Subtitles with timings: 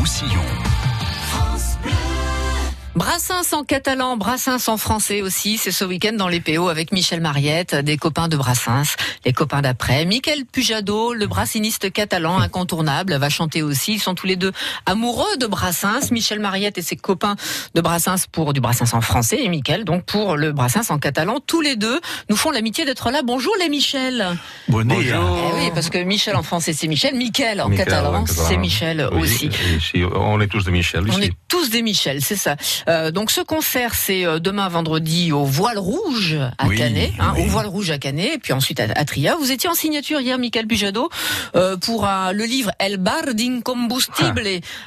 [0.00, 0.69] Roussillon.
[3.00, 5.56] Brassens en catalan, Brassens en français aussi.
[5.56, 9.62] C'est ce week-end dans les PO avec Michel Mariette, des copains de Brassens, les copains
[9.62, 10.04] d'après.
[10.04, 13.94] Michael Pujado, le brassiniste catalan incontournable, va chanter aussi.
[13.94, 14.52] Ils sont tous les deux
[14.84, 16.10] amoureux de Brassens.
[16.10, 17.36] Michel Mariette et ses copains
[17.74, 21.40] de Brassens pour du Brassens en français et Michael donc pour le Brassens en catalan.
[21.40, 23.22] Tous les deux nous font l'amitié d'être là.
[23.24, 24.36] Bonjour les Michel.
[24.68, 24.92] Bonjour.
[25.00, 29.08] Eh oui, parce que Michel en français c'est Michel, Michael en Michael, catalan c'est Michel
[29.12, 29.48] Oui, aussi.
[30.14, 31.16] on est tous de Michel ici.
[31.18, 32.56] On est tous des Michel, c'est ça.
[32.90, 37.32] Euh, donc ce concert, c'est euh, demain vendredi au Voile Rouge à Oui, Canet, hein,
[37.36, 37.42] oui.
[37.42, 39.36] au Voile Rouge à Canet, et puis ensuite à, à Tria.
[39.36, 41.08] Vous étiez en signature hier, Michael Bujado,
[41.54, 44.42] euh, pour un- le livre El Bar d'Incombustible,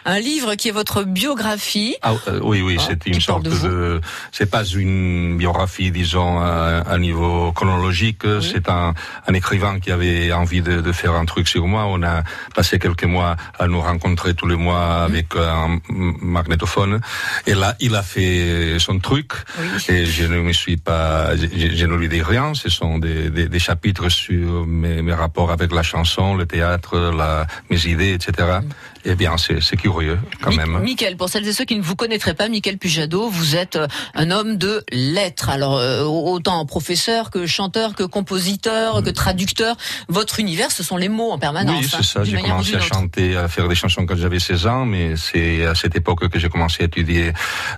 [0.05, 1.95] un livre qui est votre biographie.
[2.01, 4.01] Ah, euh, oui, oui, Ah, c'est une sorte de de.
[4.31, 8.23] C'est pas une biographie, disons, à, à niveau chronologique.
[8.41, 8.93] C'est un,
[9.27, 11.85] un écrivain qui avait envie de, de faire un truc sur moi.
[11.87, 12.23] On a
[12.55, 14.73] passé quelques mois à nous rencontrer tous les mois
[15.07, 15.09] Mhm.
[15.11, 15.79] avec un
[16.21, 16.99] magnétophone.
[17.47, 19.31] Et là, il a fait son truc.
[19.59, 19.67] Oui.
[19.89, 22.53] Et je ne me suis pas, je, je ne lui dis rien.
[22.53, 26.97] Ce sont des, des, des chapitres sur mes, mes rapports avec la chanson, le théâtre,
[27.15, 28.59] la, mes idées, etc.
[29.05, 30.79] Eh bien, c'est curieux quand Mi- même.
[30.81, 33.87] Michael, pour celles et ceux qui ne vous connaîtraient pas, Michael Pujado, vous êtes euh,
[34.15, 35.49] un homme de lettres.
[35.49, 39.75] Alors euh, autant professeur que chanteur, que compositeur, que traducteur.
[40.07, 41.79] Votre univers, ce sont les mots en permanence.
[41.81, 42.21] Oui, hein, c'est ça.
[42.23, 45.65] d'une J'ai commencé à chanter, à faire des chansons quand j'avais 16 ans, mais c'est
[45.65, 47.33] à cette époque que j'ai commencé à étudier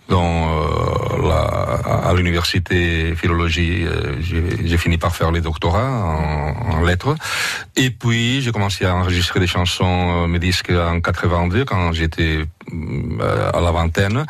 [0.10, 1.32] dans euh,
[2.10, 3.84] à l'université philologie.
[3.86, 7.16] euh, J'ai j'ai fini par faire les doctorats en, en lettres.
[7.78, 12.40] Et puis, j'ai commencé à enregistrer des chansons, euh, mes disques en 82, quand j'étais
[12.74, 14.26] euh, à la vingtaine.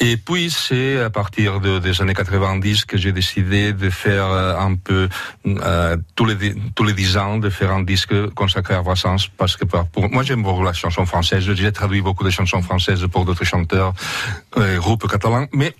[0.00, 4.56] Et puis, c'est à partir de- des années 90 que j'ai décidé de faire euh,
[4.58, 5.08] un peu,
[5.46, 9.56] euh, tous les tous les dix ans, de faire un disque consacré à Brassens, parce
[9.56, 11.42] que pour, moi, j'aime beaucoup la chanson française.
[11.52, 13.92] J'ai traduit beaucoup de chansons françaises pour d'autres chanteurs,
[14.56, 15.74] euh, groupes catalans, mais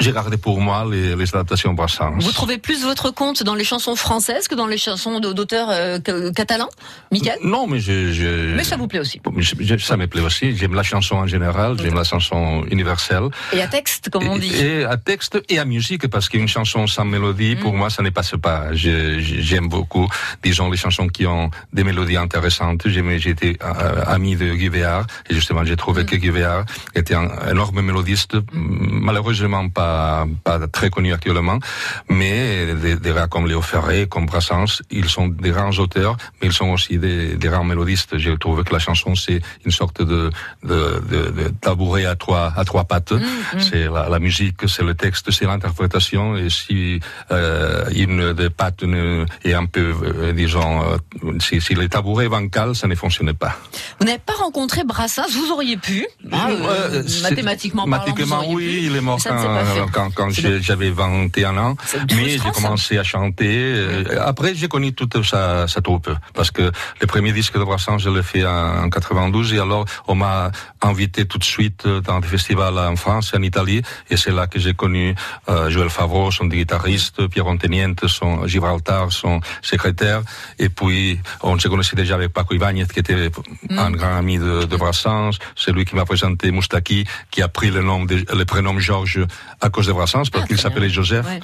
[0.00, 2.12] j'ai gardé pour moi les, les adaptations Brassens.
[2.20, 5.98] Vous trouvez plus votre compte dans les chansons françaises que dans les chansons d'auteurs euh,
[5.98, 6.68] que- catalans,
[7.10, 7.38] Michael?
[7.42, 9.20] Non, mais je, je Mais ça vous plaît aussi.
[9.36, 10.56] je- ça me plaît aussi.
[10.56, 13.28] J'aime la chanson en général, j'aime la chanson universelle.
[13.52, 14.54] Et à texte, comme on dit.
[14.54, 18.02] Et, et à texte et à musique, parce qu'une chanson sans mélodie, pour moi, ça
[18.02, 18.72] ne passe pas.
[18.74, 20.06] J'aime beaucoup,
[20.42, 22.82] disons, les chansons qui ont des mélodies intéressantes.
[22.86, 27.28] J'étais euh, ami de Guy Béard, et justement, j'ai trouvé que Guy Béard était un
[27.50, 31.58] énorme mélodiste, malheureusement pas, pas très connu actuellement,
[32.08, 36.46] mais des, des gars comme Léo Ferré, comme Brassens, ils sont des grands auteurs, mais
[36.50, 38.12] ils sont aussi des, des grands mélodistes.
[38.22, 40.30] J'ai trouvé que la chanson, c'est une sorte de,
[40.70, 40.80] de,
[41.12, 43.14] de, de tabouret à trois, à trois pattes.
[43.66, 46.24] C'est la, la musique, c'est le texte, c'est l'interprétation.
[46.36, 47.00] Et si
[47.30, 48.82] euh, une des pattes
[49.44, 53.38] est un peu, euh, disons, euh, si, si le tabouret est bancal, ça ne fonctionnait
[53.44, 53.54] pas.
[53.98, 56.06] Vous n'avez pas rencontré Brassens, vous auriez pu.
[57.06, 58.86] c'est- mathématiquement parlant, vous mathématiquement, auriez oui, pu.
[58.88, 59.67] il est mort Ça ne s'est pas fait.
[59.92, 60.28] Quand, quand,
[60.60, 61.76] j'avais 21 ans.
[62.16, 63.48] Mais j'ai commencé à chanter.
[63.74, 66.10] euh, Après, j'ai connu toute sa, sa troupe.
[66.34, 66.70] Parce que
[67.00, 69.54] le premier disque de Brassens, je l'ai fait en, en 92.
[69.54, 70.50] Et alors, on m'a
[70.82, 73.82] invité tout de suite euh, dans des festivals en France, en Italie.
[74.10, 75.14] Et c'est là que j'ai connu
[75.48, 80.22] euh, Joël Favreau, son guitariste, Pierre Onteniente, son Gibraltar, son secrétaire.
[80.58, 83.30] Et puis, on se connaissait déjà avec Paco Ibáñez, qui était
[83.70, 83.78] Mm.
[83.78, 85.30] un grand ami de, de Brassens.
[85.56, 89.20] C'est lui qui m'a présenté Moustaki, qui a pris le nom, de- le prénom Georges
[89.60, 90.88] à cause de Brassens, parce Ah, qu'il s'appelait.
[90.88, 91.26] Joseph.
[91.26, 91.40] Ouais.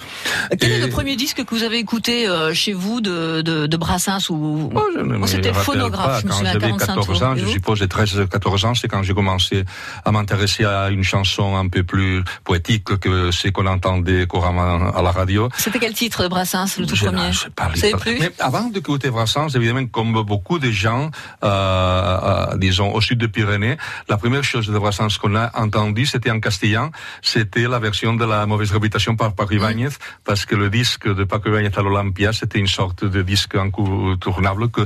[0.58, 3.76] Quel est le premier disque que vous avez écouté euh, chez vous de, de, de
[3.76, 6.20] Brassens ou Oh, je Oh, C'était phonographe, pas.
[6.20, 7.22] je me Quand j'avais 45 14 tours.
[7.22, 9.64] ans, je suppose, j'ai 13-14 ans, c'est quand j'ai commencé
[10.04, 15.02] à m'intéresser à une chanson un peu plus poétique que ce qu'on entendait couramment à
[15.02, 15.48] la radio.
[15.56, 17.69] C'était quel titre de Brassens, le tout Je premier sais pas.
[17.69, 21.10] Vous savez plus Mais avant d'écouter Brassens, évidemment, comme beaucoup de gens,
[21.42, 23.76] euh, euh, disons, au sud de Pyrénées,
[24.08, 26.91] la première chose de Brassens qu'on a entendu, c'était en castillan,
[27.22, 29.88] c'était la version de la mauvaise réputation par Paco Ibáñez,
[30.25, 34.69] parce que le disque de Paco Ibáñez à l'Olympia, c'était une sorte de disque incontournable
[34.70, 34.82] que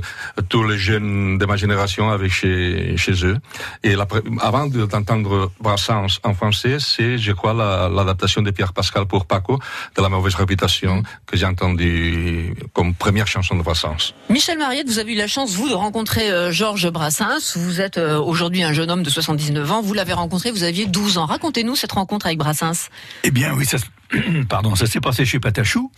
[0.49, 3.37] tous les jeunes de ma génération avaient chez, chez eux.
[3.83, 3.97] Et
[4.41, 9.27] avant de- d'entendre Brassens en français, c'est, je crois, la- l'adaptation de Pierre Pascal pour
[9.27, 9.59] Paco,
[9.97, 14.15] de la mauvaise réputation, que j'ai entendu comme première chanson de Brassens.
[14.31, 17.57] Michel Mariette, vous avez eu la chance, vous, de rencontrer euh, Georges Brassens.
[17.57, 19.83] Vous êtes euh, aujourd'hui un jeune homme de 79 ans.
[19.83, 21.27] Vous l'avez rencontré, vous aviez 12 ans.
[21.27, 22.89] Racontez-nous cette rencontre avec Brassens.
[23.25, 23.87] Eh bien, oui, ça, se-
[24.49, 25.91] pardon, ça s'est passé chez Patachou,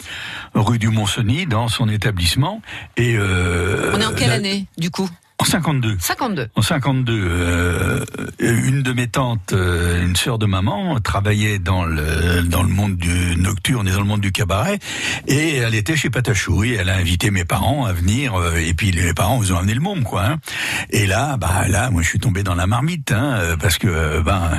[0.54, 2.62] rue du Mont-Cenis, dans son établissement.
[2.96, 5.08] Et euh, On est en quelle la- année, du coup?
[5.38, 5.96] En 52.
[6.00, 6.48] 52.
[6.54, 7.99] En 52, euh,
[8.38, 12.96] une de mes tantes, euh, une sœur de maman, travaillait dans le dans le monde
[12.96, 14.78] du nocturne et dans le monde du cabaret,
[15.26, 16.64] et elle était chez Patachou.
[16.64, 19.58] Et elle a invité mes parents à venir, euh, et puis les parents vous ont
[19.58, 20.24] amené le môme, quoi.
[20.24, 20.38] Hein.
[20.90, 23.88] Et là, bah là, moi, je suis tombé dans la marmite, hein, euh, parce que
[23.88, 24.50] euh, ben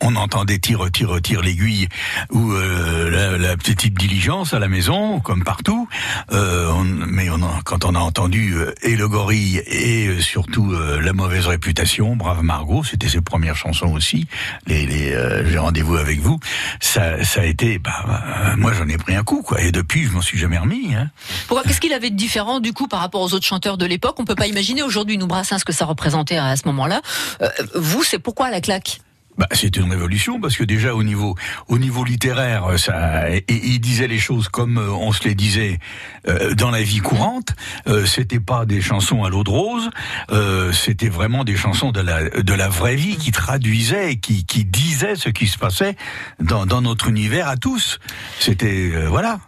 [0.00, 1.88] on, entendait tire, tire, tire l'aiguille
[2.30, 5.88] ou euh, la, petite diligence à la maison, comme partout.
[6.30, 7.28] Mais
[7.64, 12.82] quand on a entendu et le gorille et surtout euh, la mauvaise réputation, Brave Margot,
[12.90, 14.26] c'était ses premières chansons aussi.
[14.66, 16.38] Les, les euh, j'ai rendez-vous avec vous.
[16.80, 19.60] Ça, ça a été, bah, euh, moi j'en ai pris un coup quoi.
[19.60, 20.94] Et depuis, je m'en suis jamais remis.
[20.94, 21.10] Hein.
[21.46, 24.16] Pourquoi Qu'est-ce qu'il avait de différent du coup par rapport aux autres chanteurs de l'époque?
[24.18, 27.02] On peut pas imaginer aujourd'hui nous Brassens ce que ça représentait à ce moment-là.
[27.42, 29.00] Euh, vous, c'est pourquoi la claque?
[29.38, 31.36] Bah, c'était une révolution parce que déjà au niveau
[31.68, 35.78] au niveau littéraire, ça, et, il disait les choses comme euh, on se les disait
[36.26, 37.54] euh, dans la vie courante.
[37.86, 39.90] Euh, c'était pas des chansons à l'eau de rose,
[40.32, 44.64] euh, c'était vraiment des chansons de la de la vraie vie qui traduisaient qui qui
[44.64, 45.96] disaient ce qui se passait
[46.40, 48.00] dans dans notre univers à tous.
[48.40, 49.38] C'était euh, voilà.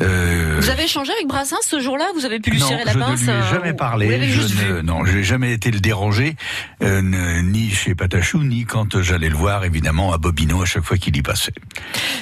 [0.00, 2.94] Euh, vous avez échangé avec Brassens ce jour-là Vous avez pu lui non, serrer la
[2.94, 4.28] pince Je ne lui ai jamais parlé.
[4.28, 6.36] Je ne, non, je n'ai jamais été le déranger,
[6.82, 7.02] euh,
[7.42, 11.16] ni chez Patachou, ni quand j'allais le voir, évidemment, à Bobino, à chaque fois qu'il
[11.16, 11.52] y passait.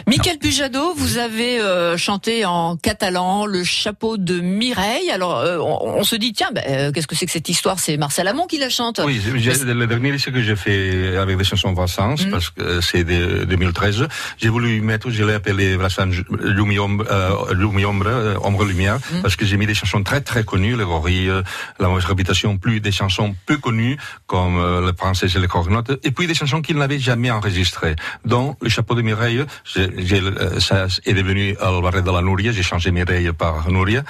[0.06, 5.10] Michael Pujado, vous avez euh, chanté en catalan le chapeau de Mireille.
[5.10, 7.78] Alors, euh, on, on, se dit, tiens, ben, qu'est-ce que c'est que cette histoire?
[7.78, 11.44] C'est Marcel Amont qui la chante Oui, le dernier disque que j'ai fait avec des
[11.44, 12.30] chansons Brassens, mm.
[12.30, 14.08] parce que c'est de 2013,
[14.38, 19.22] j'ai voulu mettre, je l'ai appelé Brassens Lumiom, euh, Lumi Ombre, Ombre Lumière, mmh.
[19.22, 21.32] parce que j'ai mis des chansons très très connues, les gorilles,
[21.78, 23.96] la mauvaise réputation, plus des chansons peu connues,
[24.26, 27.96] comme euh, le Français et les Cornottes, et puis des chansons qu'il n'avait jamais enregistrées.
[28.24, 29.44] Dont Le Chapeau de Mireille,
[30.58, 34.02] ça est devenu Le Barret de la Nouria, j'ai changé Mireille par Nouria.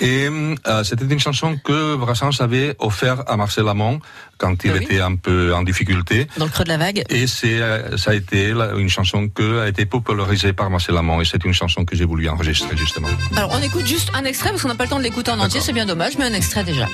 [0.00, 4.00] Et euh, c'était une chanson que Brassens avait offert à Marcel Amont
[4.38, 4.82] quand il oui.
[4.82, 6.26] était un peu en difficulté.
[6.36, 7.04] Dans le creux de la vague.
[7.08, 7.60] Et c'est,
[7.96, 11.52] ça a été une chanson qui a été popularisée par Marcel Amont, et c'est une
[11.52, 13.08] chanson que j'ai voulu enregistrer justement.
[13.36, 15.38] Alors on écoute juste un extrait parce qu'on n'a pas le temps de l'écouter en
[15.38, 16.86] entier, c'est bien dommage, mais un extrait déjà.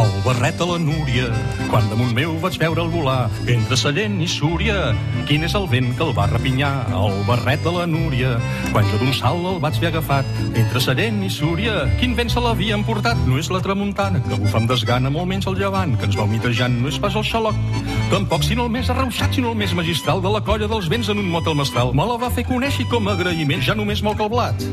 [0.00, 1.26] El barret de la Núria,
[1.68, 4.94] quan damunt meu vaig veure el volar, entre Sallent i Súria,
[5.28, 6.70] quin és el vent que el va repinyar?
[6.96, 8.30] El barret de la Núria,
[8.70, 10.30] quan jo d'un salt el vaig haver agafat,
[10.62, 13.20] entre Sallent i Súria, quin vent se l'havia emportat?
[13.28, 16.24] No és la tramuntana, que bufa amb desgana, molt menys el llevant, que ens va
[16.24, 17.60] humitejant, no és pas el xaloc,
[18.08, 21.20] tampoc sinó el més arreussat, sinó el més magistral de la colla dels vents en
[21.20, 21.92] un mot al mestral.
[21.92, 24.70] Me la va fer conèixer com a agraïment, ja només moc el blat.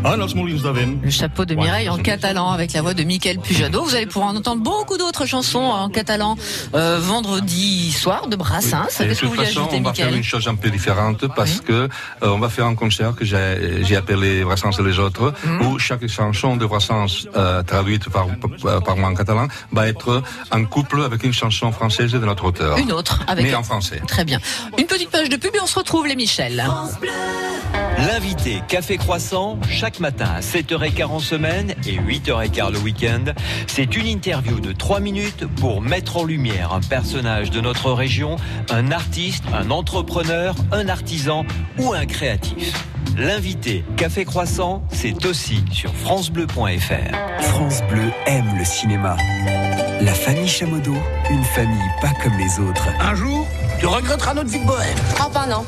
[0.00, 0.98] De vent.
[1.02, 3.84] Le chapeau de Mireille en catalan avec la voix de Michael Pujado.
[3.84, 6.36] Vous allez pouvoir en entendre beaucoup d'autres chansons en catalan
[6.74, 8.86] euh, vendredi soir de Brassens.
[8.98, 9.08] Oui.
[9.08, 11.64] Qu'est-ce que vous voulez ajouter, on va faire une chose un peu différente parce oui.
[11.66, 11.88] que euh,
[12.22, 15.66] on va faire un concert que j'ai appelé Brassens et les autres, mmh.
[15.66, 18.26] où chaque chanson de Brassens euh, traduite par,
[18.62, 22.46] par, par, moi en catalan va être en couple avec une chanson française de notre
[22.46, 22.78] auteur.
[22.78, 24.00] Une autre, avec mais en français.
[24.06, 24.40] Très bien.
[24.78, 26.64] Une petite page de pub et on se retrouve les Michel.
[28.06, 33.24] L'invité Café Croissant, chaque matin à 7h15 en semaine et 8h15 le week-end,
[33.66, 38.36] c'est une interview de 3 minutes pour mettre en lumière un personnage de notre région,
[38.70, 41.44] un artiste, un entrepreneur, un artisan
[41.78, 42.72] ou un créatif.
[43.18, 47.42] L'invité Café Croissant, c'est aussi sur francebleu.fr.
[47.42, 49.18] France Bleu aime le cinéma.
[50.00, 50.94] La famille Chamodo,
[51.30, 52.88] une famille pas comme les autres.
[52.98, 53.46] Un jour,
[53.78, 54.98] tu regretteras notre vie de bohème.
[55.18, 55.66] Ah ben non.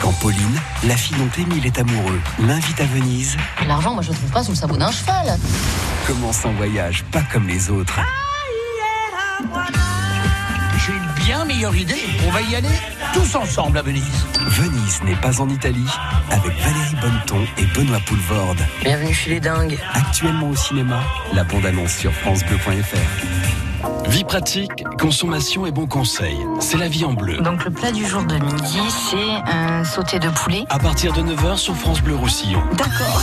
[0.00, 3.36] Quand Pauline, la fille dont Émile est amoureux, l'invite à Venise.
[3.66, 5.38] L'argent, moi je trouve pas sous le sabot d'un cheval.
[6.06, 7.98] Commence un voyage pas comme les autres.
[10.78, 12.00] J'ai une bien meilleure idée.
[12.26, 12.68] On va y aller
[13.12, 14.04] tous ensemble à Venise.
[14.46, 15.90] Venise n'est pas en Italie
[16.30, 18.60] avec Valérie Bonneton et Benoît Poulvorde.
[18.82, 19.78] Bienvenue chez les dingues.
[19.94, 21.02] Actuellement au cinéma,
[21.34, 23.67] la bande-annonce sur francebleu.fr.
[24.08, 26.38] Vie pratique, consommation et bons conseils.
[26.60, 27.38] C'est la vie en bleu.
[27.38, 30.64] Donc le plat du jour de midi, c'est un sauté de poulet.
[30.70, 32.62] À partir de 9h sur France Bleu Roussillon.
[32.76, 33.20] D'accord.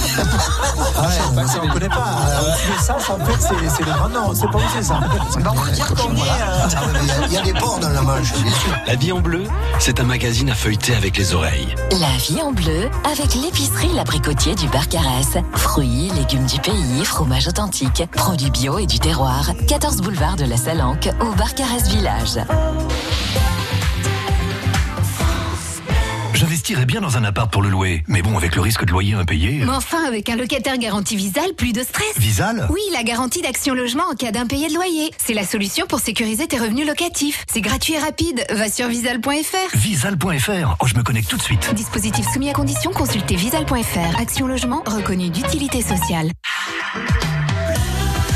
[0.98, 2.20] ah ouais, bah, ça, on connaît pas.
[2.30, 4.34] Euh, ça, en fait, c'est le grand nom.
[4.34, 5.00] C'est pas où c'est ça.
[5.38, 6.20] On va dire qu'on est...
[6.20, 7.26] Euh...
[7.28, 8.72] Il y a des porcs dans la Manche, bien sûr.
[8.86, 9.44] La vie en bleu,
[9.80, 11.74] c'est un magazine à feuilleter avec les oreilles.
[11.92, 15.38] La vie en bleu, avec l'épicerie L'Abricotier du Barcarès.
[15.54, 19.50] Fruits, légumes du pays, fromage authentique, produits bio et du terroir.
[19.68, 22.40] 14 boulevard de la Salanque au Barcarès Village.
[26.34, 28.04] J'investirais bien dans un appart pour le louer.
[28.08, 29.64] Mais bon, avec le risque de loyer impayé.
[29.66, 32.18] Mais enfin, avec un locataire garanti Visal, plus de stress.
[32.18, 32.68] Visal?
[32.70, 35.12] Oui, la garantie d'action logement en cas d'impayé de loyer.
[35.18, 37.46] C'est la solution pour sécuriser tes revenus locatifs.
[37.52, 38.46] C'est gratuit et rapide.
[38.52, 39.76] Va sur visal.fr.
[39.78, 40.76] Visal.fr.
[40.80, 41.74] Oh, je me connecte tout de suite.
[41.74, 44.20] Dispositif soumis à condition, consultez visal.fr.
[44.20, 46.30] Action logement reconnu d'utilité sociale.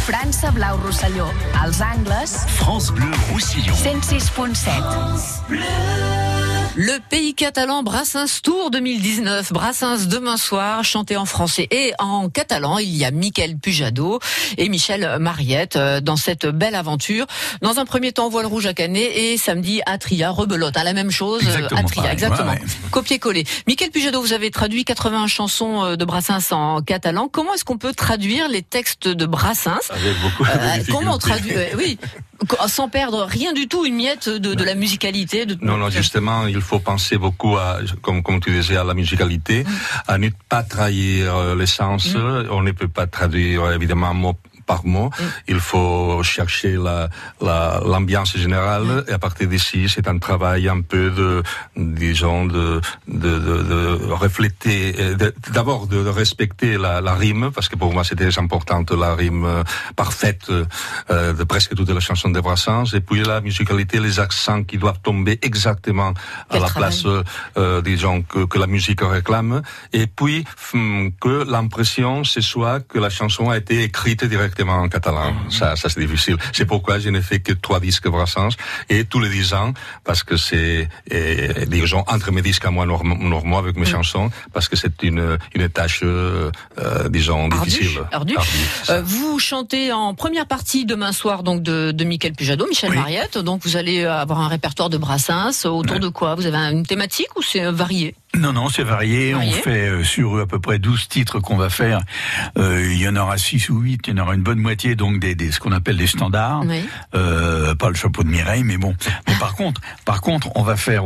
[0.09, 1.31] França Blau Rosselló.
[1.61, 3.75] Als angles, France Bleu Roussillon.
[3.75, 6.38] 106.7.
[6.75, 9.51] Le pays catalan Brassens Tour 2019.
[9.51, 12.77] Brassens demain soir, chanté en français et en catalan.
[12.77, 14.19] Il y a Michael Pujado
[14.57, 17.25] et Michel Mariette euh, dans cette belle aventure.
[17.61, 20.77] Dans un premier temps, voile rouge à Canet et samedi à Tria, rebelote.
[20.77, 22.01] À la même chose, euh, Exactement à Tria.
[22.03, 22.51] pareil, Exactement.
[22.51, 22.65] ouais, ouais.
[22.91, 23.43] Copier-coller.
[23.67, 27.27] Michael Pujado, vous avez traduit 80 chansons euh, de Brassens en catalan.
[27.27, 29.79] Comment est-ce qu'on peut traduire les textes de Brassens?
[29.89, 30.83] Avec beaucoup de Euh.
[30.89, 31.51] Comment on traduit?
[31.55, 31.97] Euh, Oui,
[32.67, 35.45] sans perdre rien du tout, une miette de, de la musicalité.
[35.45, 35.57] De...
[35.61, 39.65] Non, non, justement, il faut penser beaucoup à, comme, comme tu disais, à la musicalité,
[40.07, 42.15] à ne pas trahir euh, l'essence.
[42.49, 44.35] On ne peut pas traduire, évidemment, mot
[44.69, 45.09] par mot.
[45.53, 47.09] Il faut chercher la,
[47.47, 47.59] la,
[47.91, 48.89] l'ambiance générale.
[49.09, 51.31] Et à partir d'ici, c'est un travail un peu de,
[52.05, 52.79] disons, de,
[53.23, 53.79] de, de, de
[54.25, 59.13] refléter, euh, d'abord de, respecter la, la rime, parce que pour moi, c'était important, la
[59.21, 59.63] rime euh,
[59.95, 64.63] parfaite euh, de presque toutes les chansons de Brassens, et puis la musicalité, les accents
[64.69, 66.13] qui doivent tomber exactement
[66.49, 66.77] à la travail.
[66.79, 67.03] place,
[67.57, 69.61] euh, disons, que, que la musique réclame,
[69.93, 74.89] et puis hum, que l'impression, ce soit que la chanson a été écrite directement en
[74.89, 75.33] catalan.
[75.49, 76.35] Ça, ça c'est difficile.
[76.51, 78.55] C'est pourquoi je n'ai fait que trois disques Brassens,
[78.89, 79.73] et tous les dix ans,
[80.03, 80.89] parce que c'est,
[81.67, 85.37] disons, entre mes disques à moi norm- normaux avec mes chansons, parce que c'est une,
[85.53, 88.01] une tâche, euh, euh, disons, Ardu, difficile.
[88.11, 88.35] ardu.
[88.89, 93.37] Euh, vous chantez en première partie demain soir donc de, de Michael Pujado, Michel Mariette.
[93.37, 95.65] Donc vous allez avoir un répertoire de Brassens.
[95.65, 96.35] Autour de quoi?
[96.35, 98.15] Vous avez une thématique ou c'est euh, varié?
[98.37, 99.33] Non, non, c'est varié.
[99.33, 99.49] Varié.
[99.59, 101.99] On fait euh, sur à peu près 12 titres qu'on va faire.
[102.57, 104.01] euh, il y en aura 6 ou 8.
[104.07, 106.63] Il y en aura une bonne moitié, donc des, des ce qu'on appelle des standards.
[106.65, 106.87] Oui.
[107.15, 108.95] Euh, pas le chapeau de Mireille, mais bon.
[109.27, 111.03] Mais par contre, par contre, on va faire.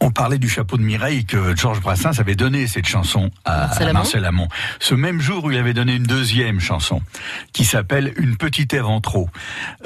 [0.00, 3.86] On parlait du chapeau de Mireille que Georges Brassens avait donné cette chanson à Marcel
[3.86, 3.98] à Amont.
[3.98, 4.48] Marcel Amont.
[4.78, 7.02] Ce même jour, il avait donné une deuxième chanson
[7.52, 9.28] qui s'appelle Une petite Ève en trop.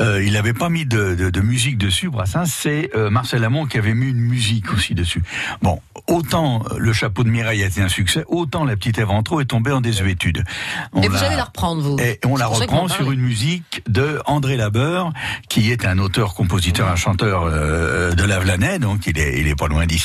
[0.01, 2.45] Euh, il n'avait pas mis de, de- de musique dessus, Brassens.
[2.47, 5.23] C'est euh, Marcel Amont qui avait mis une musique aussi dessus.
[5.63, 9.23] Bon, autant le chapeau de Mireille a été un succès, autant la petite Ève en
[9.23, 10.45] trop est tombée en désuétude.
[10.93, 13.83] On Et vous allez la reprendre, vous et on la reprend en sur une musique
[13.89, 15.13] de André Labeur,
[15.49, 19.55] qui est un auteur, compositeur, un chanteur euh, de Lavelanet, donc il est, il est
[19.59, 20.02] pas loin d'ici.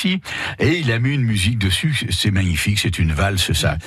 [0.60, 3.78] Et il a mis une musique dessus, c'est magnifique, c'est une valse, ça,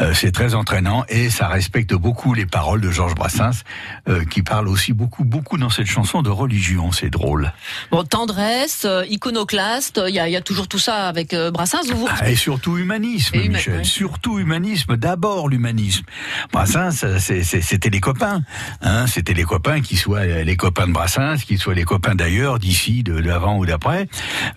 [0.00, 3.62] euh, c'est très entraînant et ça respecte beaucoup les paroles de Georges Brassens,
[4.08, 6.92] euh, qui parle aussi beaucoup, beaucoup dans cette chanson de religion.
[6.92, 7.52] C'est drôle.
[7.90, 11.92] Bon, tendresse, euh, iconoclaste, il y a, il y a toujours tout ça avec Brassens.
[11.94, 13.84] Vous, Ah, et surtout humanisme, Et Michel.
[13.84, 14.96] Surtout humanisme.
[14.96, 16.04] D'abord l'humanisme.
[16.52, 18.42] Brassens, c'était les copains.
[18.82, 22.58] Hein, c'était les copains, qui soient les copains de Brassens, qui soient les copains d'ailleurs,
[22.58, 24.08] d'ici, de d'avant ou d'après.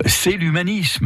[0.06, 0.99] C'est l'humanisme.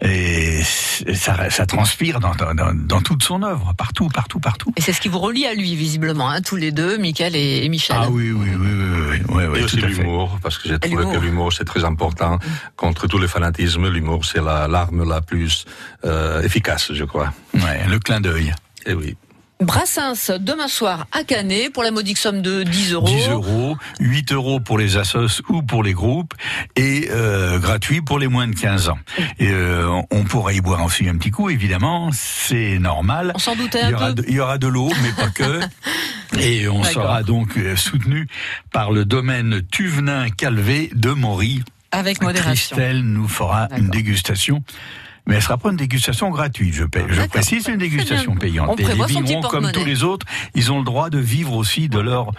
[0.00, 4.72] Et ça, ça transpire dans, dans, dans- dans toute son œuvre, partout, partout, partout.
[4.76, 7.64] Et c'est ce qui vous relie à lui, visiblement, hein, tous les deux, Michael et,
[7.64, 7.96] et Michel.
[7.98, 10.78] Ah oui, oui, oui, oui, oui, oui, oui, et aussi tout l'humour, parce que j'ai
[10.78, 12.38] trouvé que l'humour c'est très important.
[12.76, 15.64] Contre tous les fanatismes, l'humour c'est la l'arme la plus
[16.04, 17.32] euh, efficace, je crois.
[17.54, 18.52] Ouais, le clin d'œil.
[18.86, 19.16] Et oui.
[19.60, 23.06] Brassens, demain soir à Canet, pour la modique somme de 10 euros.
[23.06, 26.34] 10 euros, 8 euros pour les assos ou pour les groupes
[26.76, 28.98] et euh, gratuit pour les moins de 15 ans.
[29.38, 33.32] Et euh, on pourra y boire aussi un petit coup, évidemment, c'est normal.
[33.34, 34.14] On s'en doutait Il y un aura peu.
[34.14, 35.60] de, il y aura de l'eau, mais pas que.
[36.38, 38.28] Et on sera donc euh, soutenu
[38.72, 41.62] par le domaine Tuvenin-Calvé de Maury.
[41.92, 42.76] Avec modération.
[42.76, 44.62] Christelle nous fera une dégustation.
[45.26, 48.68] Mais elle sera pas une dégustation gratuite, je, paie, je précise, c'est une dégustation payante.
[48.70, 51.88] On Et les vignerons, comme tous les autres, ils ont le droit de vivre aussi
[51.88, 52.30] de leur,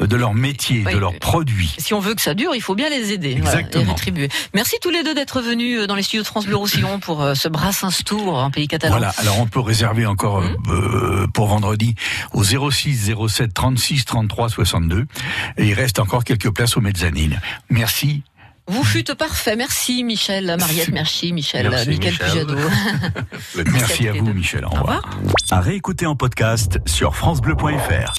[0.00, 0.94] euh, de leur métier, Oui.
[0.94, 1.72] de leurs produits.
[1.78, 3.84] Si on veut que ça dure, il faut bien les aider voilà, Exactement.
[3.84, 4.28] et rétribuer.
[4.52, 7.22] Merci tous les deux d'être venus euh, dans les studios de France Bleu Roussillon pour
[7.22, 8.96] euh, ce Brassens Tour en pays catalan.
[8.96, 10.56] Voilà, alors on peut réserver encore Mmh.
[10.70, 11.94] euh, pour vendredi
[12.32, 15.06] au 06 07 36 33 62
[15.56, 17.40] et il reste encore quelques places aux mezzanines.
[17.70, 18.22] Merci.
[18.66, 19.56] Vous fûtes parfait.
[19.56, 22.14] Merci Michel, Mariette, merci Michel, Merci, Michel.
[22.14, 22.56] Pujado.
[23.72, 24.64] Merci à vous Michel.
[24.64, 25.18] Au revoir.
[25.50, 28.12] À réécouter en podcast sur FranceBleu.fr.